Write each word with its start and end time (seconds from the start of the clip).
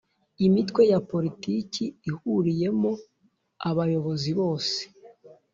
Imitwe 0.45 0.81
ya 0.91 0.99
Politiki 1.11 1.83
ihuriyemo 2.09 2.91
abayobozi 3.69 4.31
bose 4.39 4.79